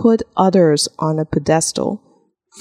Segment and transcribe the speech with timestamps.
[0.00, 1.98] put others on a pedestal，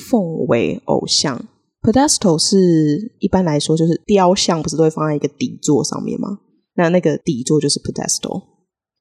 [0.09, 1.47] 奉为偶像。
[1.81, 6.39] pedestal 是一般来说就是雕像，不是都会放在一个底座上面吗？
[6.75, 8.43] 那那个底座就是 pedestal。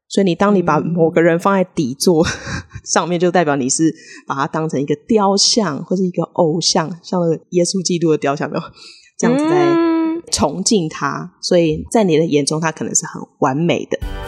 [0.08, 2.24] 所以你当你把某个人放在底座
[2.84, 3.92] 上面，就代表你是
[4.26, 8.62] 把它当成一个雕像或者一个偶像，像那个耶稣基督的雕像，没有
[9.18, 11.34] 这样子在崇敬他。
[11.42, 14.27] 所以在你的眼中，他可能是很完美的。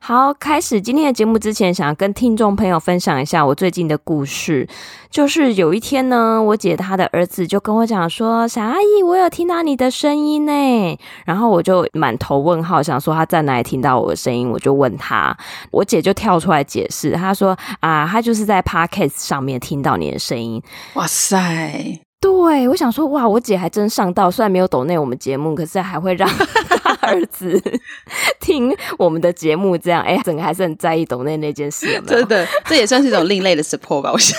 [0.00, 4.66] 好，开始今天的节目之前，想要跟听众朋友分享一下我最近的故事。
[5.10, 15.36] 就是有一天呢，我姐她的儿子就跟我讲说：“小阿姨，我有听到你的声音呢。”然后我就满头问号，想说他在哪里听到我的声音，我就问他，
[15.70, 20.62] 我姐就跳出来解释，她说：“啊，她就是在 Podcast 上面听到你的声音。”
[20.94, 22.00] 哇塞！
[22.20, 27.60] 对，我想说，哇，我姐还真上道，虽然没有抖内我们节目，可是还会让他 儿子
[28.40, 32.18] 听我们的节目，这样，哎，整个还是很在意抖内那件事有没有？
[32.18, 34.38] 真的，这也算是一种另类的 support 吧，我想。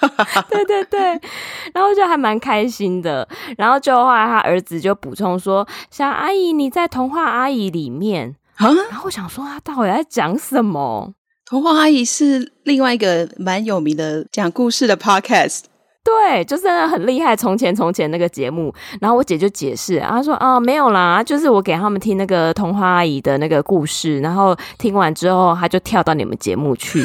[0.48, 1.00] 对对对，
[1.74, 11.12] 然后就还蛮开心的，然后就后来他儿子就补充说：“小阿姨，你在童话阿姨里面啊？”然后我想说，他到底在讲什么？
[11.44, 15.62] 童话阿姨是另外一个蛮有名的讲故事的 podcast。
[16.08, 17.36] 对，就是很厉害。
[17.36, 27.04] 从前从前那个节目，然后我姐就解释，她说：“啊，没有啦，就是我给他们听那个童话阿姨的那个故事，然后听完之后，她就跳到你们节目去。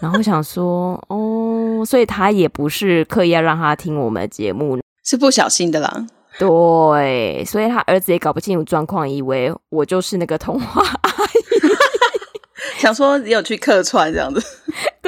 [0.00, 6.06] 然后想说，哦，所以她也不是刻意要让她听我们的节目，是不小心的啦。
[6.38, 14.40] 对，所以他儿子也搞不清楚状况，以为我就是那个童话阿姨， 想说你有去客串这样子。”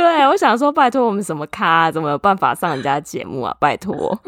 [0.01, 3.55] 对，我想说，拜托我们什么咖，怎么有办法上人家节目啊？
[3.61, 4.19] 拜托，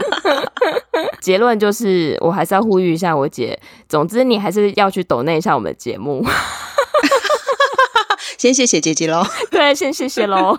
[1.22, 3.58] 结论就是，我还是要呼吁一下我姐。
[3.88, 6.22] 总之，你还是要去抖那一下我们的节目。
[8.36, 9.24] 先谢谢姐姐喽。
[9.50, 10.58] 对，先谢谢喽。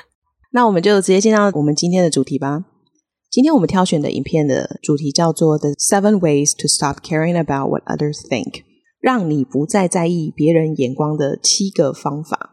[0.52, 2.64] 那我们就直接进到我们今天的主题吧。
[3.30, 8.50] 今天我们挑选的影片的主题叫做《The Seven Ways to Stop Caring About What Others Think》，
[9.00, 12.50] 让你不再在意别人眼光的七个方法。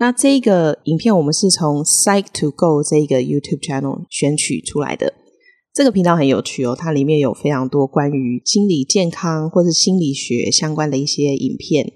[0.00, 5.12] 那这个影片我们是从 Psych to Go 这个 YouTube channel 选取出来的。
[5.74, 11.92] 这个频道很有趣哦，它里面有非常多关于心理健康或是心理学相关的一些影片。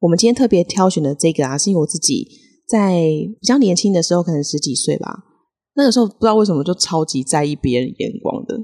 [0.00, 2.28] 我们今天特别挑选的这个啊，是因为我自己
[2.68, 3.00] 在
[3.40, 5.24] 比较年轻的时候，可能十几岁吧，
[5.74, 8.56] 那个时候不知道为什么就超级在意别人眼光的，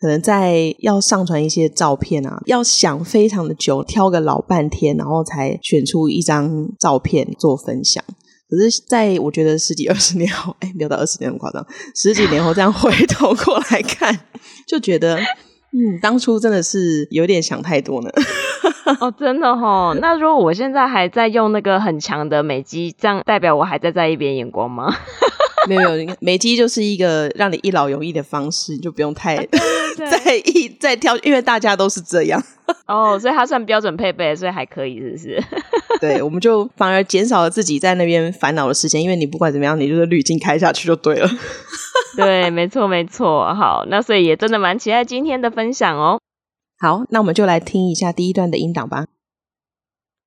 [0.00, 8.02] 可能在要上传一些照片啊，要想非常的久，挑个老半天，然后才选出一张照片做分享。
[8.52, 14.14] 可是，在我觉得十几二十年后， 哎，没有到二十年那么夸张，十几年后这样回头过来看，
[14.68, 18.10] 就觉得，嗯，当初真的是有点想太多呢。
[19.00, 19.96] 哦，真的哦。
[20.00, 24.94] 那如果我现在还在用那个很强的美肌，这样代表我还在在意别人眼光吗？
[25.68, 29.36] 没有没有，美肌就是一个让你一劳永逸的方式，就不用太
[29.96, 32.42] 在意再挑，因为大家都是这样。
[32.86, 35.42] 哦，所以它算标准配备，所以还可以，是不是？
[36.00, 41.28] 对，我们就反而减少了自己在那边烦恼的时间，因为你不管怎么样，你就是滤镜开下去就对了。
[42.16, 43.54] 对，没错，没错。
[43.54, 46.18] 好，那所以也真的蛮期待今天的分享哦。
[46.78, 49.06] 好，那我们就来听一下第一段的音档吧。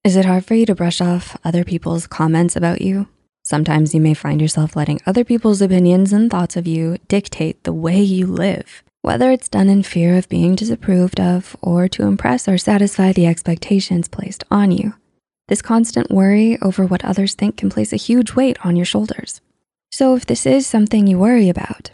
[0.03, 3.07] Is it hard for you to brush off other people's comments about you?
[3.47, 7.73] Sometimes you may find yourself letting other people's opinions and thoughts of you dictate the
[7.73, 12.47] way you live, whether it's done in fear of being disapproved of or to impress
[12.47, 14.95] or satisfy the expectations placed on you.
[15.47, 19.41] This constant worry over what others think can place a huge weight on your shoulders.
[19.91, 21.91] So, if this is something you worry about,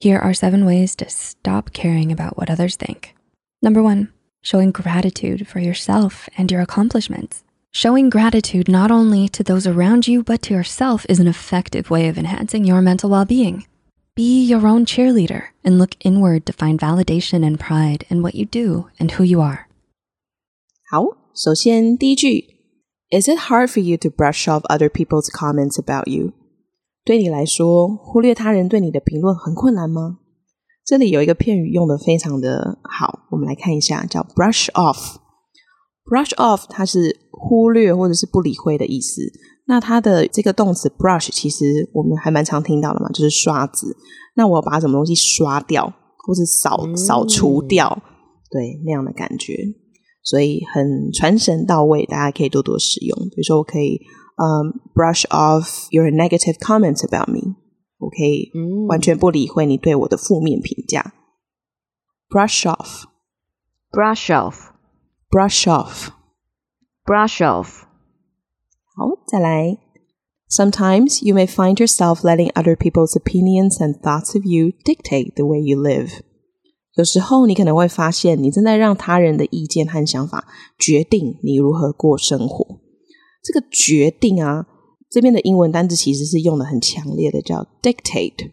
[0.00, 3.14] here are seven ways to stop caring about what others think.
[3.60, 7.44] Number one, showing gratitude for yourself and your accomplishments.
[7.75, 12.09] Showing gratitude not only to those around you, but to yourself is an effective way
[12.09, 13.63] of enhancing your mental well being.
[14.13, 18.45] Be your own cheerleader and look inward to find validation and pride in what you
[18.45, 19.67] do and who you are.
[20.89, 22.57] 好，首先第一句。
[23.09, 26.33] Is it hard for you to brush off other people's comments about you？
[27.05, 30.19] 对你来说，忽略他人对你的评论很困难吗？
[30.85, 39.20] 这里有一个片语用得非常的好，我们来看一下，叫 brush off。brush off 它是 忽略或者是不理会的意思。
[39.66, 43.96] 那它的这个动词 brush 其实我们还蛮常听到的嘛，就是刷子。
[44.34, 45.92] 那我要把什么东西刷掉，
[46.24, 48.02] 或是扫扫除掉，
[48.50, 49.56] 对，那样的感觉，
[50.22, 53.18] 所以很传神到位，大家可以多多使用。
[53.30, 54.00] 比如说，我可以
[54.36, 57.56] 嗯、um,，brush off your negative comments about me，
[57.98, 58.52] 我可以
[58.88, 61.14] 完全不理会你对我的负面评价。
[62.28, 65.64] brush off，brush off，brush
[67.06, 67.84] Brush off。
[68.96, 69.78] 好，再来。
[70.50, 75.60] Sometimes you may find yourself letting other people's opinions and thoughts of you dictate the way
[75.60, 76.10] you live.
[76.96, 82.80] 有时候你可能会发现，你正在让他人的意见和想法决定你如何过生活。
[83.44, 84.66] 这个决定啊，
[85.08, 88.50] 这边的英文单字其实是用的很强烈的，叫 dictate。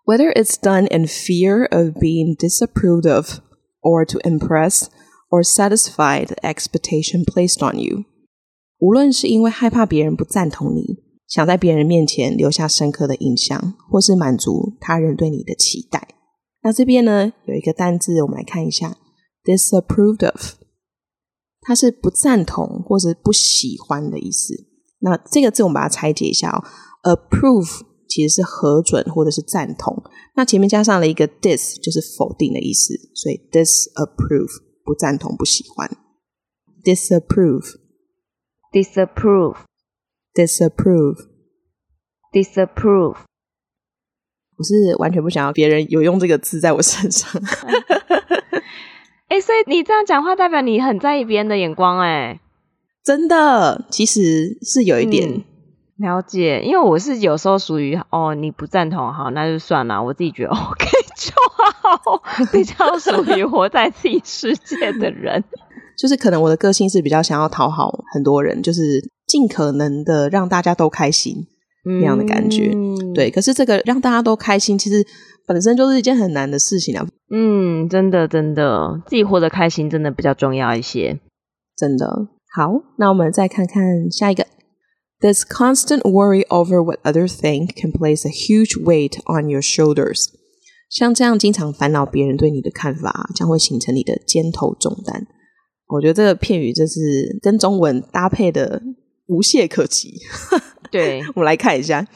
[0.06, 3.40] Whether it's done in fear of being disapproved of,
[3.82, 4.88] or to impress
[5.32, 8.06] or satisfy the expectation placed on you，
[8.86, 11.04] 无论是因为害怕别人不赞同你。
[11.28, 16.08] 想在别人面前留下深刻的印象，或是满足他人对你的期待。
[16.62, 18.96] 那这边呢，有一个单字，我们来看一下
[19.44, 20.54] ，disapproved of，
[21.62, 24.54] 它是不赞同或是不喜欢的意思。
[25.00, 26.64] 那这个字我们把它拆解一下哦
[27.04, 30.04] ，approve 其实是核准或者是赞同，
[30.36, 35.90] 那前面加上了一个 dis，就是否定的意思，所以 disapprove 不赞同、不喜欢
[36.84, 37.64] ，disapprove。
[37.64, 37.85] Dis。
[38.76, 39.56] Disapprove
[42.34, 43.16] disapprove，
[44.58, 47.42] 我是完全不想要别人有用这个字在我身上。
[49.30, 52.42] 哎、欸，所以你这样讲话，代表你很在意别人的眼光、欸，哎，
[53.02, 55.44] 真的，其实是有一点、嗯、
[55.96, 56.60] 了解。
[56.60, 61.32] 因为我是有时候属于哦，你不赞同，好，那就算了，我自己觉得 OK 就
[62.04, 65.46] 好， 比较属于活在自己世界的人。
[65.98, 69.12] 就是可能我的个性是比较想要讨好很多人，就是。
[69.28, 71.48] 尽可能的让大家都开心，
[71.84, 73.32] 那样的感觉，嗯、对。
[73.32, 75.04] 可是这个让大家都开心，其实
[75.48, 77.06] 本身就是一件很难的事情啊。
[77.32, 81.20] 嗯，真的，真的，自己活得开心，真的比较重要一些。
[81.76, 82.28] 真的。
[82.56, 84.46] 好，那我们再看看下一个。
[85.20, 90.28] This constant worry over what others think can place a huge weight on your shoulders。
[90.92, 95.26] 像这样经常烦恼别人对你的看法，将会形成你的肩头重担。
[95.88, 98.84] 我觉得这个片语真是跟中文搭配的。
[99.28, 100.22] 无懈可击。
[100.92, 102.08] 对，我们来看一下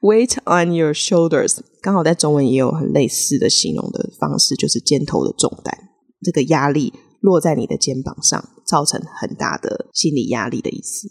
[0.00, 5.78] ，weight on your shoulders，刚好在中文也有很类似的形容的方式，就是肩头的重担，
[6.22, 11.06] 这个压力落在你的肩膀上，造成很大的心理压力的意思。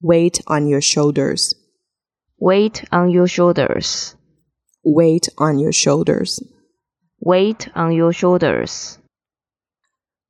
[0.00, 8.96] weight on your shoulders，weight on your shoulders，weight on your shoulders，weight on your shoulders。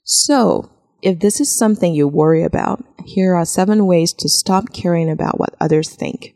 [0.05, 0.69] So,
[1.01, 2.81] if this is something you worry about.
[3.06, 6.34] Here are seven ways to stop caring about what others think.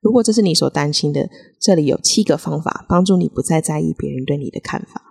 [0.00, 1.28] 如果这是你所担心的，
[1.60, 5.02] 这里有七个方法帮助你不再在意别人对你的看法。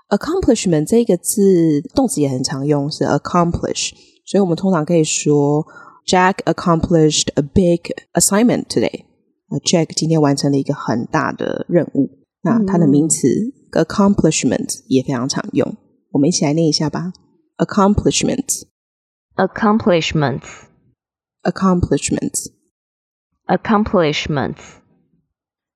[0.10, 3.91] accomplishment 这个字动词也很常用，是 accomplish，
[4.25, 5.63] 所以我们通常可以说
[6.07, 9.03] Jack accomplished a big assignment today。
[9.50, 12.10] 啊 Jack 今天完成了一个很大的任务。
[12.42, 15.76] 那它的名词、嗯、accomplishment 也非常常用，
[16.11, 17.12] 我们一起来念一下吧。
[17.59, 18.62] accomplishments,
[19.37, 20.42] accomplishments,
[21.42, 22.50] accomplishments,
[23.47, 24.81] accomplishments。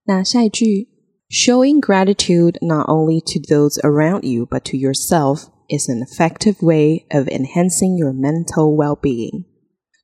[0.05, 0.89] 那下一句
[1.29, 7.05] Showing gratitude not only to those around you, but to yourself is an effective way
[7.11, 9.45] of enhancing your mental well-being.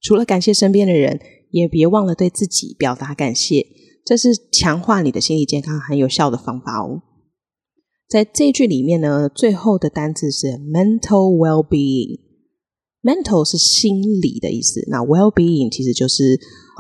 [0.03, 1.21] 除了感谢身边的人，
[1.53, 3.65] 也别忘了对自己表达感谢，
[4.08, 7.02] 这是强化你的心理健康很有效的方法哦。
[8.08, 12.22] 在这句里面呢，最后的单字是 mental well-being。
[13.04, 16.40] mental 是心理的意思，那 well-being 其实就是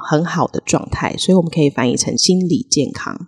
[0.10, 3.27] 很好的状态，所以我们可以翻译成心理健康。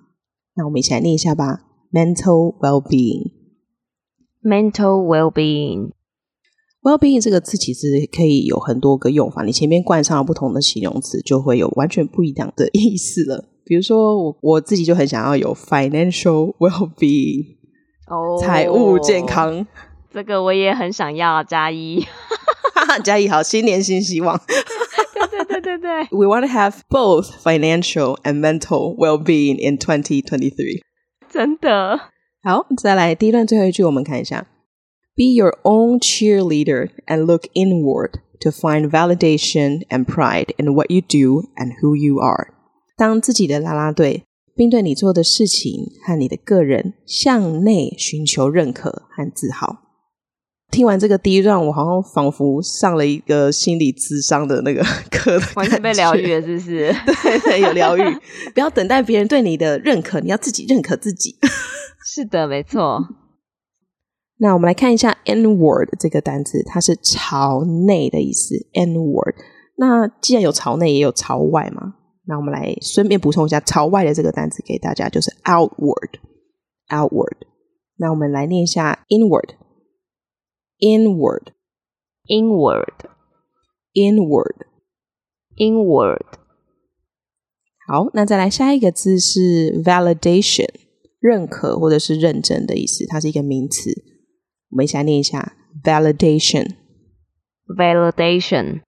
[0.55, 13.49] 那我们一起来念一下吧：mental well-being，mental well-being，well-being 这个字其实可以有很多个用法，你前面冠上了不同的形容词，就会有完全不一样的意思了。
[13.68, 17.56] 比如说我我自己就很想要有 financial well-being，
[18.08, 19.66] 哦，财务健康，
[20.12, 22.04] 这个我也很想要，加一，
[23.02, 24.40] 加一好，新年新希望。
[25.48, 30.82] 对对对，We want to have both financial and mental well-being in 2023。
[31.28, 31.98] 真的
[32.42, 34.46] 好，再来第一段最后一句，我们看一下：
[35.16, 41.48] Be your own cheerleader and look inward to find validation and pride in what you do
[41.56, 42.48] and who you are。
[42.99, 49.77] 当自己的啦啦队，并对你做的事情和你的个人向内寻求认可和自豪。
[50.69, 56.93] 听完这个第一段，我好像仿佛上了一个心理智商的那个课，完全被疗愈了，是不是？
[57.23, 58.01] 对对，有疗愈。
[58.53, 61.37] 不要等待别人对你的认可，你要自己认可自己。
[62.05, 62.99] 是的，没错。
[64.39, 68.55] 那我们来看一下 inward 这个单词，它是朝内的意思。
[68.73, 69.35] inward。
[69.77, 71.95] 那既然有朝内，也有朝外嘛。
[72.29, 76.19] 那我们来顺便补充一下朝外的这个单词给大家，就是 outward。
[76.89, 77.37] outward。
[77.97, 79.55] 那我们来念一下 inward。
[80.79, 81.47] Inward,
[82.27, 82.93] inward,
[83.93, 84.55] inward,
[85.57, 86.25] inward。
[87.85, 90.69] 好，那再来下一个字是 validation，
[91.19, 93.91] 认可或者是认证的意思，它是一个名词。
[94.69, 96.75] 我们一起来念一下 validation,
[97.67, 98.81] validation,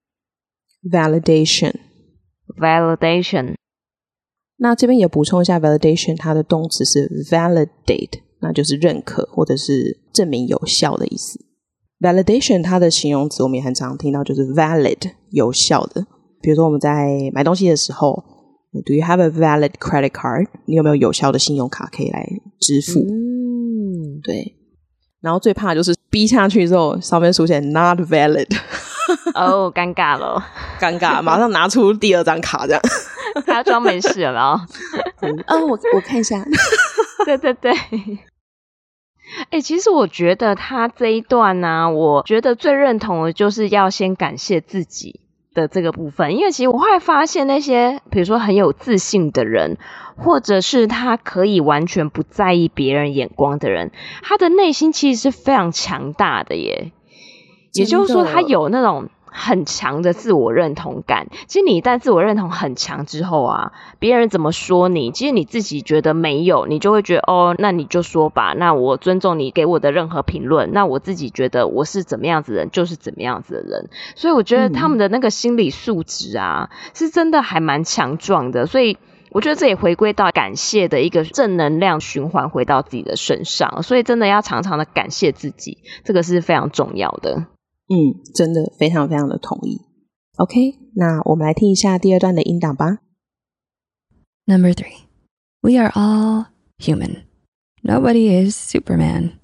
[2.56, 3.54] validation。
[4.58, 11.40] 那这边也补充一下 validation，它的动词是 validate，那就是认可或者是证明有效的意思。
[12.00, 16.06] Validation 它的形容词我们也很常听到，就是 valid 有效的。
[16.40, 18.22] 比如说我们在买东西的时候
[18.84, 20.46] ，Do you have a valid credit card？
[20.66, 22.28] 你有没有有效的信用卡可以来
[22.60, 23.00] 支付？
[23.00, 24.56] 嗯，对。
[25.20, 28.48] 然后最怕就是逼下去之后，上面出现 not valid。
[29.36, 30.44] 哦，尴尬了，
[30.80, 32.82] 尴尬，马上拿出第二张卡这样。
[33.46, 34.66] 他装没事了吗？
[35.20, 36.44] 嗯，我我看一下。
[37.24, 37.72] 对对对。
[37.72, 45.20] 哎、欸，其实我觉得他这一段呢、啊，我觉得最认同的就是要先感谢自己
[45.54, 49.78] 的这个部分，因为其实我会发现那些比如说很有自信的人，
[50.18, 56.92] 或者是他可以完全不在意别人眼光的人，他的内心其实是非常强大的耶。
[57.72, 59.08] 也就是说，他有那种。
[59.32, 61.26] 很强的自我认同感。
[61.48, 70.72] 其实你一旦自我认同很强之后啊，别人怎么说你，其实你自己觉得没有，你就会觉得哦，那你就说吧，那我尊重你给我的任何评论。
[70.72, 73.88] 那我自己觉得我是怎么样子的人，就是怎么样子的人。
[74.14, 78.66] 所以我觉得他们的那个心理素质啊，嗯、是真的还蛮强壮的。
[78.66, 78.98] 所以
[79.30, 83.82] 我觉得这也回归到感谢的一个正能量循环回到自己的身上。
[83.82, 87.46] 所以真的要常常的感谢自己，这个是非常重要的。
[87.89, 89.81] 嗯，真的非常非常的同意。
[90.37, 92.99] OK，那我们来听一下第二段的音档吧。
[94.45, 95.07] Number three,
[95.61, 97.23] we are all human.
[97.81, 99.39] Nobody is Superman.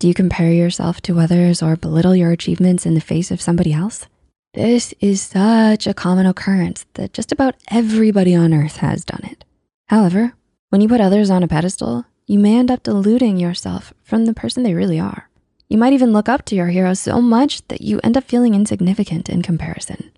[0.00, 3.72] Do you compare yourself to others or belittle your achievements in the face of somebody
[3.72, 4.06] else?
[4.54, 9.44] This is such a common occurrence that just about everybody on earth has done it.
[9.88, 10.34] However,
[10.70, 14.34] when you put others on a pedestal, you may end up deluding yourself from the
[14.34, 15.28] person they really are.
[15.68, 18.54] You might even look up to your hero so much that you end up feeling
[18.54, 20.10] insignificant in comparison.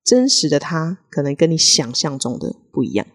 [0.05, 3.05] 真实的他可能跟你想象中的不一样。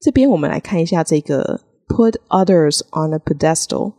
[0.00, 1.60] 这边我们来看一下这个
[1.91, 3.93] Put others on a pedestal，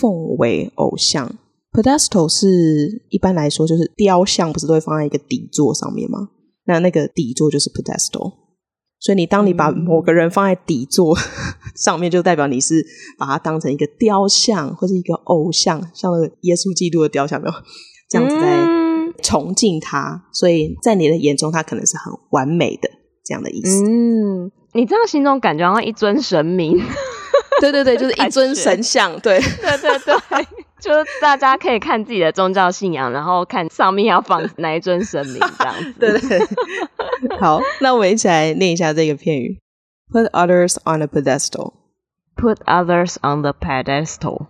[0.00, 1.36] 奉为偶像。
[1.72, 6.28] pedestal 是一般来说就是雕像，不是都会放在一个底座上面吗？
[6.64, 8.32] 那那个底座就是 pedestal。
[8.98, 11.14] 所以你当你把某个人放在底座
[11.76, 12.84] 上面，就代表你是
[13.18, 17.54] 把它当成一个雕像或者一个偶像，像那个耶稣基督的雕像，没有
[18.08, 18.66] 这样子在
[19.22, 20.24] 崇敬他。
[20.32, 22.88] 所以在你的眼中，他可能是很完美的
[23.24, 23.84] 这样的意思。
[23.84, 24.50] 嗯。
[24.72, 26.78] 你这样形容感觉好像一尊神明，
[27.60, 30.46] 对对对，就是一尊神像，对对对对，
[30.80, 35.94] 就是大家可以看自己的宗教信仰，然后看上面要放哪一尊神明这样子。
[35.98, 39.60] 对对对，好，那我们一起来念一下这个片语
[40.12, 41.74] ：Put others on a pedestal.
[42.36, 44.48] Put others on the pedestal.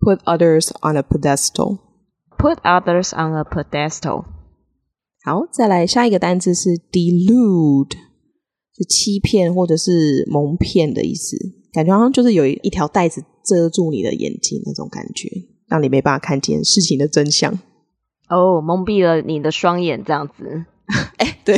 [0.00, 1.78] Put others on a pedestal.
[2.36, 4.24] Put others on a pedestal.
[5.24, 7.96] 好，再来下一个单词是 delude。
[8.76, 11.36] 是欺骗或者是蒙骗的意思，
[11.78, 15.30] 感觉好像就是有一条带子遮住你的眼睛那种感觉，
[15.68, 17.56] 让你没办法看见事情的真相。
[18.28, 20.64] 哦，蒙蔽了你的双眼，这样子。
[21.18, 21.56] 哎、欸，对，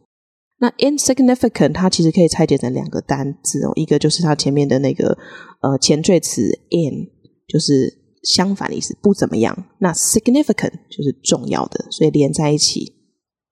[0.57, 5.15] 那 insignificant 它其实可以拆解成两个单字哦，一个就是它前面的那个
[5.61, 7.05] 呃前缀词 in，
[7.47, 9.70] 就是相反的意思，不怎么样。
[9.78, 12.94] 那 significant 就是重要的，所以连在一起，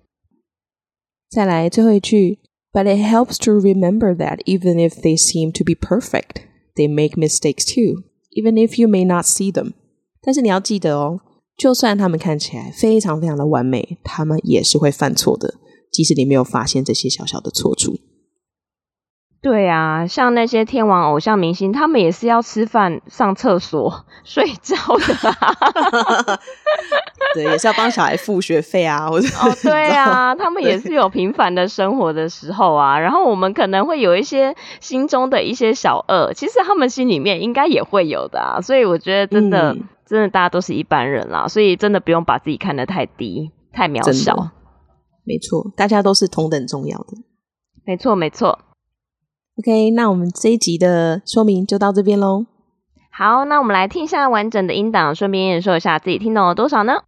[1.28, 2.38] 再来最后一句。
[2.72, 6.44] But it helps to remember that even if they seem to be perfect,
[6.76, 9.72] they make mistakes too, even if you may not see them.
[10.20, 11.20] 但是你要记得哦，
[11.57, 15.55] 就算他们看起来非常非常的完美，他们也是会犯错的，
[15.91, 17.97] 即使你没有发现这些小小的错处。
[19.41, 26.39] 对啊，像那些天王偶像明星，他们也是要吃饭、上厕所、 睡觉的啊。
[27.35, 32.97] 对，也是要帮小孩付学费啊，或者哦， 对啊，他们也是有平凡的生活的时候啊。
[32.97, 38.59] 然后我们可能会有一些心中的一些小恶，其实他们心里面应该也会有的啊。
[38.59, 44.51] 所以我觉得真的，嗯、真的大家都是一般人啦，所以真的不用把自己看得太低、太渺小。
[45.23, 47.17] 没错，大家都是同等重要的。
[47.85, 48.59] 没错，没错。
[49.57, 52.45] OK，那我们这一集的说明就到这边喽。
[53.11, 57.03] 好，那我们来听一下完整的音档，顺便验收一下自己听懂了多少呢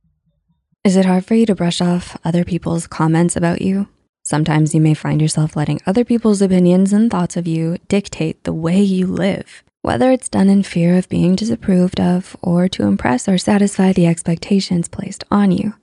[0.84, 3.88] ？Is it hard for you to brush off other people's comments about you?
[4.24, 8.54] Sometimes you may find yourself letting other people's opinions and thoughts of you dictate the
[8.54, 13.28] way you live, whether it's done in fear of being disapproved of or to impress
[13.28, 15.74] or satisfy the expectations placed on you.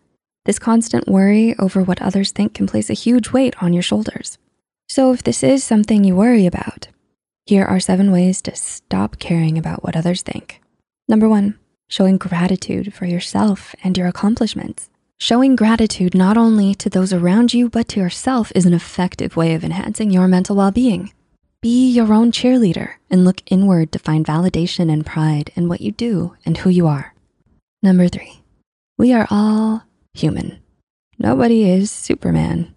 [0.44, 4.36] This constant worry over what others think can place a huge weight on your shoulders.
[4.88, 6.88] So, if this is something you worry about,
[7.46, 10.60] here are seven ways to stop caring about what others think.
[11.08, 14.90] Number one, showing gratitude for yourself and your accomplishments.
[15.18, 19.54] Showing gratitude not only to those around you, but to yourself is an effective way
[19.54, 21.12] of enhancing your mental well being.
[21.64, 25.92] Be your own cheerleader and look inward to find validation and pride in what you
[25.92, 27.14] do and who you are.
[27.82, 28.42] Number three,
[28.98, 30.58] we are all human.
[31.18, 32.74] Nobody is Superman.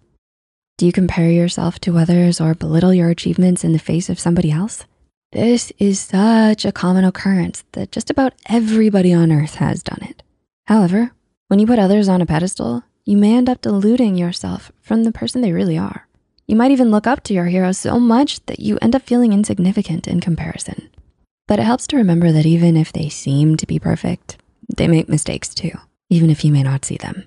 [0.78, 4.50] Do you compare yourself to others or belittle your achievements in the face of somebody
[4.50, 4.86] else?
[5.32, 10.22] This is such a common occurrence that just about everybody on earth has done it.
[10.66, 11.12] However,
[11.48, 15.12] when you put others on a pedestal, you may end up deluding yourself from the
[15.12, 16.07] person they really are.
[16.48, 19.34] You might even look up to your hero so much that you end up feeling
[19.34, 20.88] insignificant in comparison.
[21.46, 24.38] But it helps to remember that even if they seem to be perfect,
[24.74, 25.72] they make mistakes too,
[26.08, 27.24] even if you may not see them.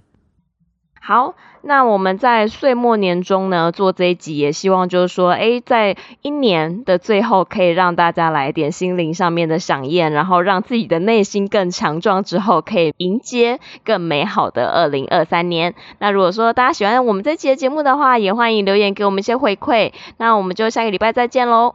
[1.03, 1.33] 好，
[1.63, 15.73] 那我们在岁末年终呢做这一集，也希望就是说，诶，在一年的最后，可以让大家来点心灵上面的饗宴，然后让自己的内心更强壮，之后可以迎接更美好的二零二三年。
[15.97, 19.93] 那如果说大家喜欢我们这期的节目的话，也欢迎留言给我们一些回馈。
[20.17, 21.73] 那我们就下个礼拜再见喽，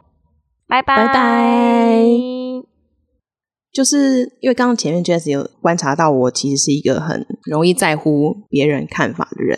[0.69, 2.46] 拜拜拜。
[3.77, 9.55] 就是因为刚刚前面 Jess 有观察到，我其实是一个很容易在乎别人看法的人。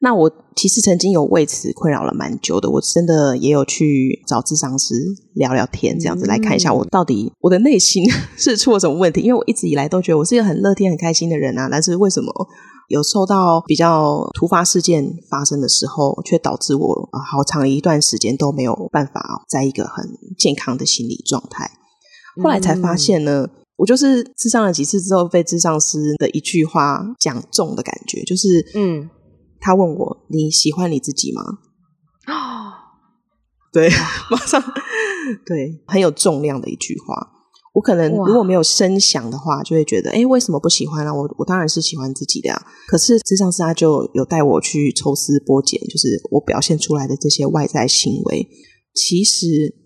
[0.00, 4.94] 那我其实曾经有为此困扰了蛮久的，我真的也有去找咨商师
[5.34, 8.02] 聊聊天，这样子来看一下我到底我的内心
[8.38, 9.20] 是出了什么问题。
[9.20, 12.32] 因为我一直以来都觉得我是一个很乐天、很开心的人啊，但是为什么
[12.88, 20.06] 有受到比较突发事件发生的时候，却导致我好长一段时间都没有办法在一个很
[20.38, 21.70] 健康的心理状态？
[22.40, 29.10] 后来才发现呢，嗯、我就是咨商了几次之后，被智商师的一句话讲中的感觉，就是，嗯，
[29.60, 31.42] 他问我你喜欢你自己吗？
[32.28, 32.72] 哦，
[33.72, 33.90] 对，
[34.30, 34.62] 马上，
[35.44, 37.28] 对，很有重量的一句话。
[37.74, 41.14] 我可能如果没有深想的话，就会觉得，哎，为什么不喜欢呢、啊？
[41.14, 42.66] 我我当然是喜欢自己的呀、啊。
[42.86, 48.48] 可是智商师他就有带我去抽丝剥茧，就是我表现出来的这些外在行为，
[48.94, 49.81] 其实。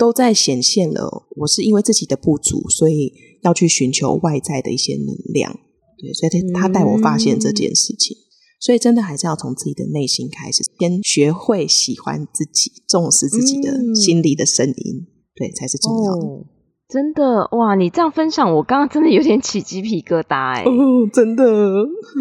[0.00, 5.52] 都在显现了，我是因为自己的不足，所以要去寻求外在的一些能量。
[5.98, 8.16] 对，所以他带我发现这件事情。
[8.16, 8.24] 嗯、
[8.58, 16.26] 所以真的还是要从自己的内心开始，先学会喜欢自己，重视自己的心里的声音，嗯、对，才是重要的。
[16.26, 16.46] 哦、
[16.88, 21.44] 真的哇，你这样分享，我刚刚真的有点起鸡皮疙瘩哎、哦，真的，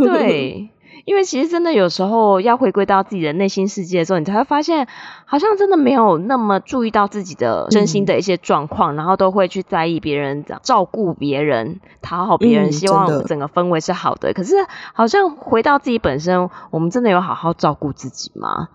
[0.04, 0.68] 对。
[1.10, 4.88] 因为其实真的有时候要回归到自己的内心世界的时候，你才会发现，
[5.26, 14.30] 好像真的没有那么注意到自己的身心的一些状况，嗯、然后都会去在意别人，照顾别人，讨好别人，希望整个氛围是好的。
[14.30, 14.54] 嗯、可是
[14.94, 18.68] 好像回到自己本身，我们真的有好好照顾自己吗？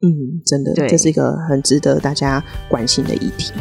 [0.00, 3.52] 嗯，真的，对，这是一个很值得大家关心的议题。